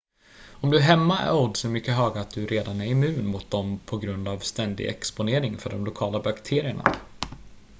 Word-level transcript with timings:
om 0.61 0.69
du 0.69 0.77
är 0.77 0.81
hemma 0.81 1.19
är 1.19 1.35
oddsen 1.35 1.71
mycket 1.71 1.95
höga 1.95 2.21
att 2.21 2.31
du 2.31 2.45
redan 2.45 2.81
är 2.81 2.85
immun 2.85 3.27
mot 3.27 3.51
dem 3.51 3.79
på 3.85 3.97
grund 3.97 4.27
av 4.27 4.39
ständig 4.39 4.85
exponering 4.87 5.57
för 5.57 5.69
de 5.69 5.85
lokala 5.85 6.19
bakterierna 6.21 6.99